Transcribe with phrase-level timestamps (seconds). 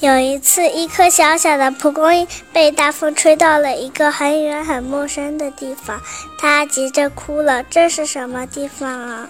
[0.00, 6.00] 有一次，一颗小小的蒲公英被大风吹到了一个很远、很陌生的地方，
[6.38, 7.62] 它急着哭了。
[7.64, 9.28] 这是什么地方啊？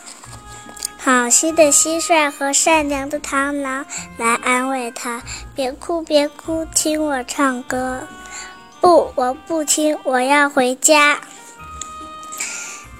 [0.96, 3.84] 好心的蟋蟀和善良的螳螂
[4.16, 5.20] 来安慰它
[5.56, 8.02] ：“别哭，别哭，听我唱歌。”
[8.80, 11.18] 不，我不听，我要回家。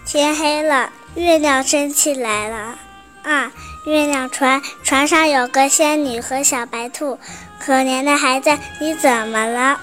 [0.04, 2.78] 天黑了，月亮升起来了。
[3.22, 3.52] 啊，
[3.86, 7.16] 月亮船，船上有个仙女和小白兔。
[7.60, 9.78] 可怜的孩子，你怎么了？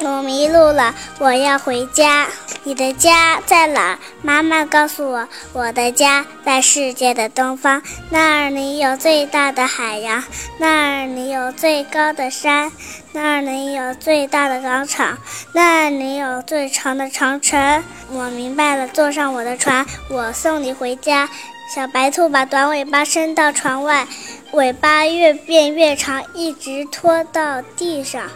[0.00, 2.26] 我迷路了，我要回家。
[2.64, 3.98] 你的家在哪儿？
[4.22, 10.22] 妈妈告诉我，我的家在世界的东方，那里有最大的海洋，
[10.58, 12.72] 那里有最高的山，
[13.12, 15.16] 那里有最大的广场，
[15.52, 17.84] 那里有最长的长城。
[18.10, 21.28] 我明白了，坐上我的船，我送你回家。
[21.74, 24.06] 小白兔把短尾巴伸到船外，
[24.52, 28.28] 尾巴越变越长，一直拖到地上。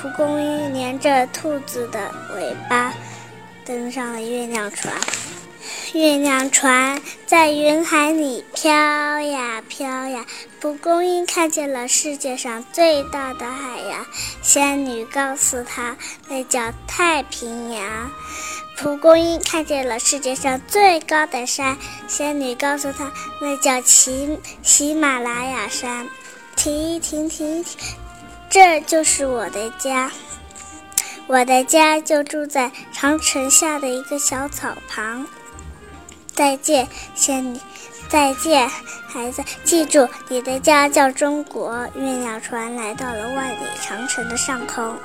[0.00, 2.92] 蒲公英连着兔子的尾巴，
[3.64, 4.94] 登上了月亮船。
[5.94, 10.26] 月亮船在云海里飘呀飘呀。
[10.60, 14.04] 蒲公英看见了世界上最大的海洋，
[14.42, 15.96] 仙女告诉他，
[16.28, 18.10] 那叫太平洋。
[18.76, 21.76] 蒲公英看见了世界上最高的山，
[22.08, 26.06] 仙女告诉他，那叫喜喜马拉雅山。
[26.56, 27.78] 停一停停一停，
[28.50, 30.10] 这就是我的家。
[31.26, 35.26] 我的家就住在长城下的一个小草旁。
[36.34, 37.58] 再见，仙女。
[38.08, 38.68] 再见，
[39.08, 39.42] 孩子。
[39.64, 41.88] 记住，你的家叫中国。
[41.94, 44.96] 月亮船来到了万里长城的上空。